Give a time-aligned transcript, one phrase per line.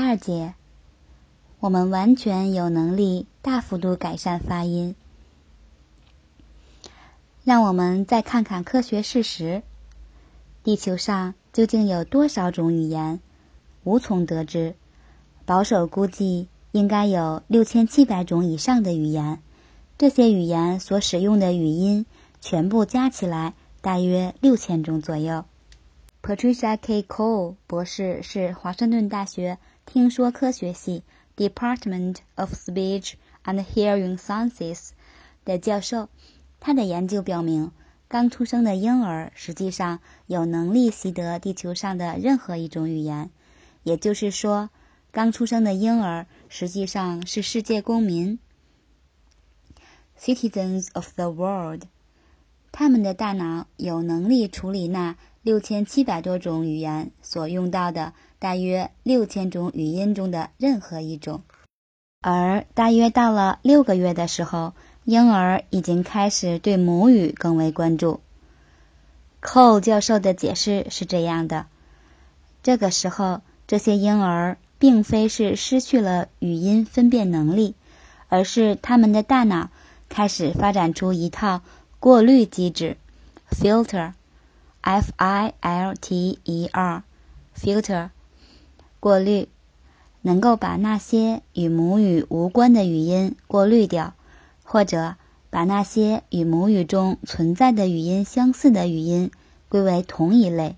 [0.00, 0.54] 第二节，
[1.58, 4.94] 我们完全有能力大幅度改善发音。
[7.44, 9.62] 让我们再看看科学事实：
[10.64, 13.20] 地球上究竟有多少种语言？
[13.84, 14.74] 无从得知。
[15.44, 19.42] 保守估计，应该有六千七百种以上的语言。
[19.98, 22.06] 这些语言所使用的语音，
[22.40, 25.44] 全部加起来大约六千种左右。
[26.22, 27.02] Patricia K.
[27.02, 29.58] Cole 博士是华盛顿大学
[29.92, 31.02] 听说科学系
[31.36, 34.90] Department of Speech and Hearing Sciences
[35.44, 36.08] 的教授。
[36.60, 37.72] 他的研究表明，
[38.06, 39.98] 刚出生的婴儿实际上
[40.28, 43.30] 有能力习得地球上的任何一种语言。
[43.82, 44.70] 也就是说，
[45.10, 48.38] 刚出生的婴儿实际上是世界公民。
[50.16, 51.82] Citizens of the world，
[52.70, 61.42] 他们的大脑有能力处理那六千七百多种语言所用到的大约六千种语音中的任何一种。
[62.20, 64.72] 而大约到了六个月的时候，
[65.04, 68.20] 婴儿已经开始对母语更为关注。
[69.40, 71.66] Cole 教授的解释是这样的：
[72.62, 77.74] 这个时候，这些婴儿并非是失去了语音分辨能力，
[78.28, 79.70] 而是他们的大脑。
[80.08, 81.62] 开始发展出一套
[82.00, 82.96] 过滤机制
[83.50, 88.10] ，filter，f i l t e r，filter，
[89.00, 89.48] 过滤，
[90.22, 94.12] 能够把那些与母语无关的语音过滤掉，
[94.62, 95.16] 或者
[95.48, 99.30] 把那些与母语中存在的语音相似的语音
[99.68, 100.76] 归为同一类。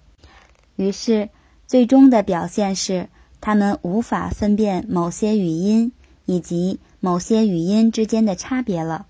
[0.77, 1.29] 于是，
[1.67, 3.09] 最终的表现是，
[3.41, 5.93] 他们无法分辨某些语音
[6.25, 9.07] 以及某些语音之间的差别了。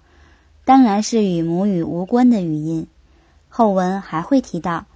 [0.64, 2.86] 当然是与母语无关的语音。
[3.48, 4.86] 后文还会提到，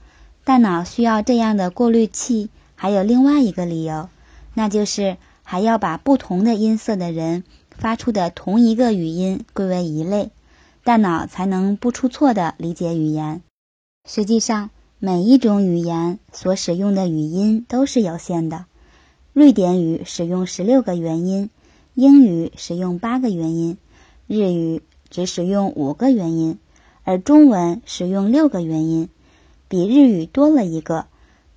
[0.45, 4.09] 大脑需要这样的过滤器，还有另外一个理由，
[4.55, 10.31] 那就是还要把不同的音色的人发出的同一个语音归为一类，
[10.85, 13.43] 大脑才能不出错的理解语言。
[14.09, 14.71] 实际上，
[15.01, 18.67] 每一种语言所使用的语音都是有限的。
[19.33, 21.51] 瑞典语使用十六个元音，
[21.95, 23.77] 英语使用八个元音，
[24.29, 24.83] 日语。
[25.09, 26.59] 只使用五个元音，
[27.05, 29.09] 而中文使用六个元音，
[29.69, 31.07] 比日语多了一个。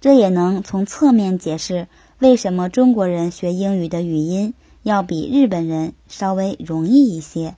[0.02, 1.88] 这也能从侧面解释
[2.20, 7.56] 为什么中国人学英语的语音要比日本人稍微容易一些。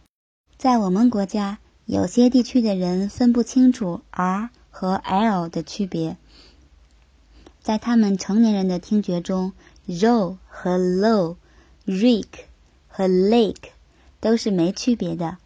[0.58, 6.18] 在我们国家，有些地区的人分不清楚 r 和 l 的区别。
[7.62, 9.54] 在他们成年人的听觉中
[9.88, 12.26] ，row 和 lo，rik
[12.88, 13.70] 和 lake
[14.20, 15.38] 都是没区别的。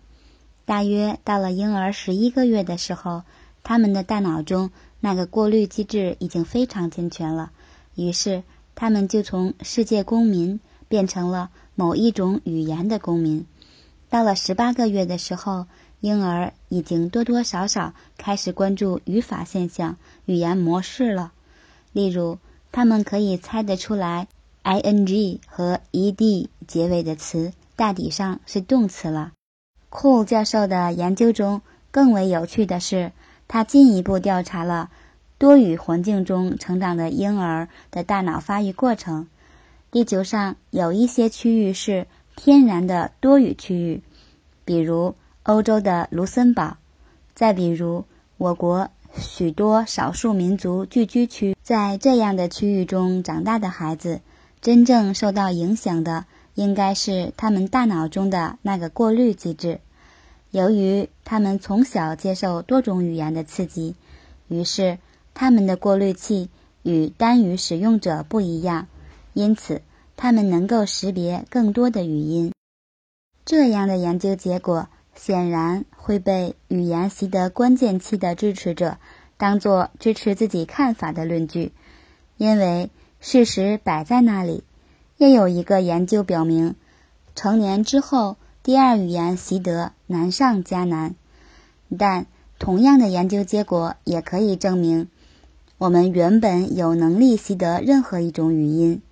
[0.63, 3.23] 大约到了婴儿十一个月的时候，
[3.63, 7.51] 他们的大脑中那个过滤机制已经非常健全了。
[7.95, 8.43] 于是，
[8.75, 13.45] 他们就从世界公民变成了某一种语言的公民。
[14.09, 15.65] 到了十八个月的时候，
[15.99, 21.31] 婴儿已经多多少少开始关注语法现象、语言模式了。
[21.91, 22.37] 例如，
[22.71, 24.27] 他们可以猜得出来
[24.63, 29.31] ，ing 和 ed 结尾的词大抵上是动词了。
[29.89, 31.61] 库教授的研究中
[31.91, 33.13] 更为有趣的是，
[33.47, 34.89] 他进一步调查了
[35.37, 39.27] 多语环境中成长的婴儿的大脑发育过程。
[39.91, 44.01] 地球上有一些区域是天然的多语区域，
[44.65, 46.77] 比如欧洲的卢森堡，
[47.33, 48.05] 再比如
[48.37, 51.55] 我国许多少数民族聚居区。
[51.63, 54.21] 在这样的区域中长大的孩子，
[54.61, 56.25] 真正受到影响的。
[56.55, 59.81] 应该是他们大脑中的那个过滤机制。
[60.55, 63.93] 由于他们从小接受多种语言的刺激，
[64.47, 64.99] 于是
[65.33, 66.49] 他们的过滤器
[66.81, 68.87] 与单语使用者不一样，
[69.33, 69.81] 因此
[70.15, 72.53] 他们能够识别更多的语音。
[73.43, 78.95] 这样的研究结果显然会被语言习得关键期的支持者
[79.35, 81.73] 当作支持自己看法的论据，
[82.37, 84.63] 因为事实摆在那里。
[85.17, 86.75] 又有一个研究表明，
[87.35, 91.13] 成年之后第二语言习得难上加难。
[91.99, 92.25] 但
[92.57, 95.07] 同样的研究结果也可以证明，
[95.77, 99.03] 我们原本有能力习得任何一种语音，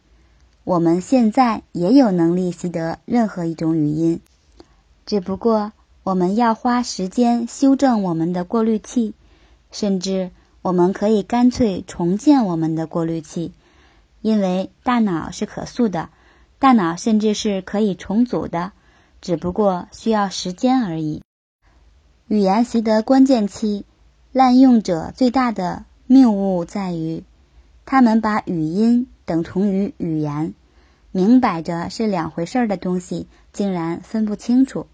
[0.63, 4.21] 我们现在也有能力习得任何一种语音，
[5.05, 5.71] 只不过
[6.01, 9.13] 我们要花时间修正我们的过滤器，
[9.71, 10.31] 甚至
[10.63, 13.53] 我们可以干脆重建我们的过滤器。
[14.21, 16.09] 因为大脑是可塑的，
[16.57, 18.71] 大脑甚至是可以重组的，
[19.23, 21.21] 只不过需要时间而已。
[22.27, 23.85] 语言习得关键期
[24.33, 27.23] 滥用者最大的谬误在于，
[27.85, 30.53] 他们把语音等同于语言，
[31.13, 34.87] 明摆着是两回事儿的东西，竟然分不清楚。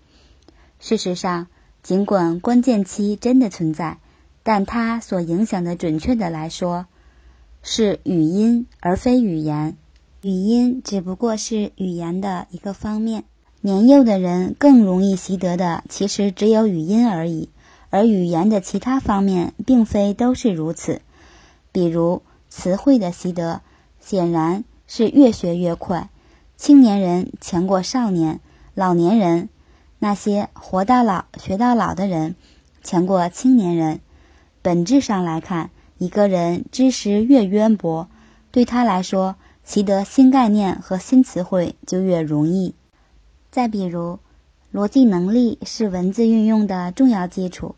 [0.79, 1.47] 事实上，
[1.81, 3.97] 尽管关键期真的存在，
[4.43, 6.85] 但它所影响的，准确的来说，
[7.63, 9.75] 是语音而非语言。
[10.21, 13.23] 语音只不过是语言的一个方面。
[13.61, 17.49] 年幼的人更容易习得的，其实只有语音而已，
[17.89, 21.01] 而语言的其他方面并非都是如此。
[21.73, 23.59] 比如词汇的习得，
[23.99, 26.09] 显然是越学越快，
[26.55, 28.39] 青年人强过少年，
[28.75, 29.49] 老年人。
[29.99, 32.35] 那些活到老学到老的人，
[32.81, 33.99] 强过青年人。
[34.61, 38.07] 本质上来看，一个人知识越渊博，
[38.51, 39.35] 对他来说，
[39.65, 42.73] 习得新概念和新词汇就越容易。
[43.51, 44.19] 再比如，
[44.73, 47.75] 逻辑能力是文字运用的重要基础。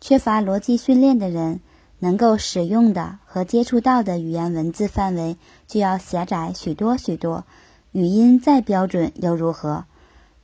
[0.00, 1.60] 缺乏逻辑训练的人，
[1.98, 7.44] 能够使用的和接触到的语言文字范围就要狭窄许多许多。
[7.92, 9.84] 语音再标准又如何？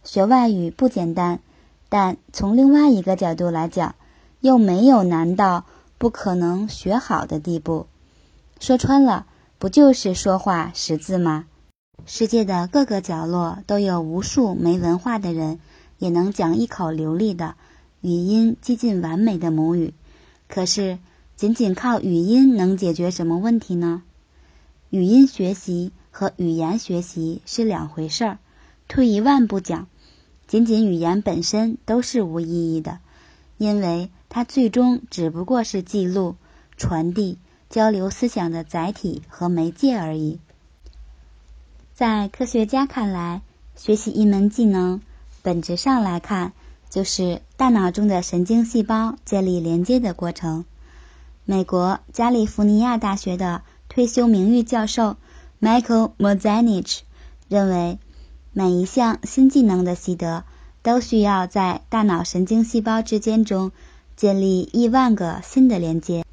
[0.04, 1.40] 学外语不简单，
[1.88, 3.96] 但从另外一个角度来讲，
[4.40, 5.66] 又没有难到
[5.98, 7.86] 不可能学好的地步。
[8.60, 9.26] 说穿了，
[9.58, 11.46] 不就是说话识字吗？
[12.12, 15.60] 世界的各个角落都有无数没文化的人，
[15.96, 17.54] 也能讲一口流利的
[18.00, 19.94] 语音接近完美的母语。
[20.48, 20.98] 可是，
[21.36, 24.02] 仅仅靠语音能解决什么问题呢？
[24.90, 28.38] 语音学习和语言学习是两回事儿。
[28.88, 29.86] 退一万步讲，
[30.48, 32.98] 仅仅语言本身都是无意义的，
[33.56, 36.34] 因为它最终只不过是记录、
[36.76, 37.38] 传递、
[37.70, 40.40] 交流思想的载体和媒介而已。
[42.00, 43.42] 在科学家看来，
[43.76, 45.02] 学习一门技能，
[45.42, 46.52] 本质上来看，
[46.88, 50.64] 就是大脑中的神经细胞建立连接的过程。
[51.44, 53.60] 美国加利福尼亚大学的
[53.90, 55.16] 退休名誉教授
[55.60, 57.00] Michael Mozanich
[57.48, 57.98] 认为。
[58.54, 60.44] 每一项新技能的习得，
[60.82, 63.72] 都需要在大脑神经细胞之间中
[64.16, 66.24] 建立亿万个新的连接。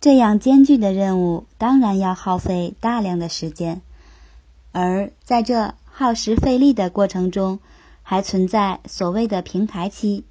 [0.00, 3.82] 这样艰巨的任务，当然要耗费大量的时间。
[4.78, 7.60] 而在这耗时费力的过程中，
[8.02, 10.24] 还存在所谓的平台期，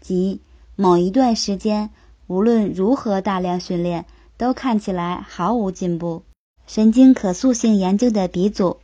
[0.00, 0.40] 即
[0.76, 1.90] 某一段时间，
[2.26, 4.06] 无论如何大量训练，
[4.38, 6.22] 都看起来毫无进步。
[6.66, 8.78] 神经可塑性研究的鼻祖。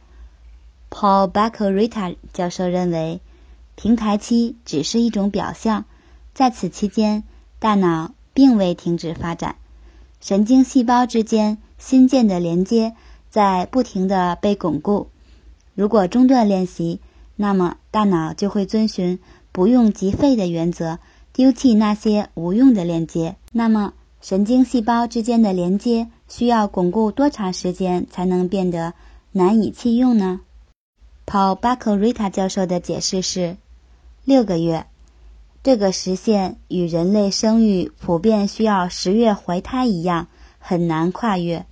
[0.91, 3.23] Paul Baccarita 教授认为，
[3.77, 5.87] 平台期只是一种表象，
[6.35, 7.25] 在此期间，
[7.59, 9.57] 大脑并未停止发展，
[10.21, 12.95] 神经细胞之间新建的连接
[13.31, 15.09] 在不停的被巩固。
[15.75, 17.01] 如果中断练习，
[17.37, 19.19] 那么大脑就会遵循
[19.53, 20.99] 不用即废的原则，
[21.33, 23.37] 丢弃那些无用的链接。
[23.53, 28.95] 那么，神经细胞之间的连接需要巩固多长时间才能变得
[29.31, 30.41] 难以弃用呢
[31.25, 33.57] ？Paul Baccarita 教授的解释是：
[34.25, 34.87] 六个月，
[35.63, 40.27] 这个时限与人类生育普遍需要十月怀胎一样，
[40.59, 41.67] 很难跨越。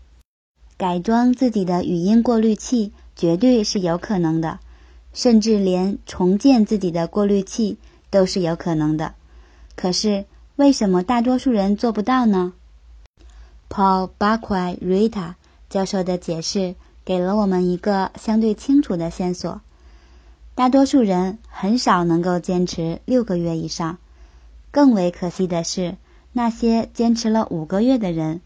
[0.76, 4.61] 改装自己的语音过滤器绝对是有可能的，
[5.12, 7.78] 甚至连重建自己的过滤器
[8.11, 9.14] 都是有可能的。
[9.75, 10.25] 可是，
[10.56, 12.52] 为什么大多数人做不到呢
[13.68, 15.35] ？Paul Baccarita
[15.68, 16.75] 教授的解释。
[17.06, 19.61] 给了我们一个相对清楚的线索：
[20.56, 23.99] 大多数人很少能够坚持六个月以上。
[24.73, 25.95] 更为可惜的是，
[26.33, 28.40] 那些坚持了五个月的人，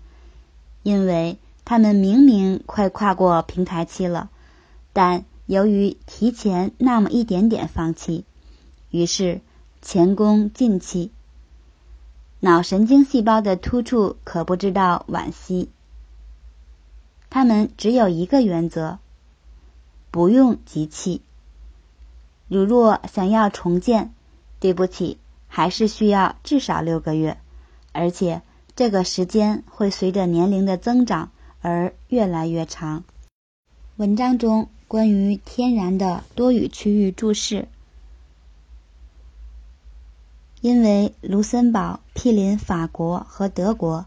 [0.83, 4.31] 因为他们明明快跨过平台期了，
[4.93, 8.25] 但由于提前那么一点点放弃，
[8.90, 9.40] 于是
[9.81, 11.12] 前功尽弃。
[12.40, 15.71] 脑神经细胞的突触可不知道惋惜。
[17.29, 18.99] 他们只有一个原则：
[20.11, 21.23] 不用急气。
[22.49, 24.12] 如若想要重建，
[24.59, 27.38] 对不起，还是需要至少六个月，
[27.93, 28.43] 而且
[28.75, 33.05] 这个时间会随着年龄的增长而越来越长。
[33.97, 37.69] 文章中关于天然的多语区域注释，
[40.61, 44.07] 因为卢森堡毗邻法国和德国。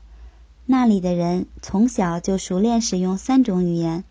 [0.65, 4.03] 那里的人从小就熟练使用三种语言：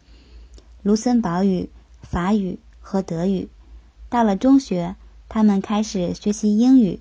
[0.82, 1.70] 卢森堡语、
[2.02, 3.48] 法语和德语。
[4.10, 4.94] 到了中学，
[5.28, 7.00] 他们开始学习英语。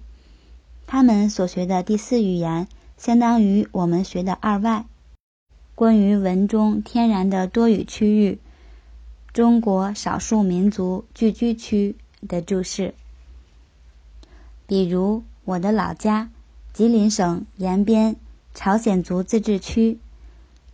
[0.87, 2.67] 他们所学的第四语言
[2.97, 4.85] 相当于我们学的二外。
[5.73, 8.39] 关于文中天然的多语区域
[9.33, 11.95] 中国少数民族聚居区
[12.27, 12.93] 的注释。
[14.67, 16.29] 比如我的老家
[16.73, 18.17] 吉林省延边
[18.53, 19.99] 朝鲜族自治区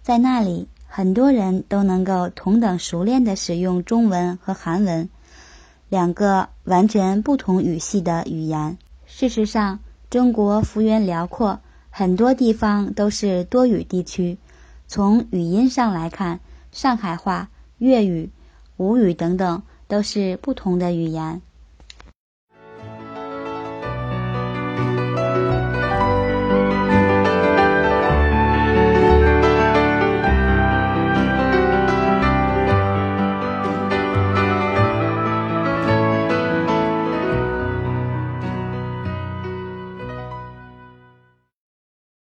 [0.01, 5.10] 在那里很多人都能够同等熟练地使用中文和韩文
[5.89, 8.77] 两个完全不同语系的语言。
[9.06, 11.60] 事实上中国幅员辽阔
[11.92, 14.38] 很多地方都是多雨地区。
[14.89, 16.39] 从语音上来看
[16.72, 18.29] 上海话粤语
[18.77, 21.41] 吴语等等都是不同的语言。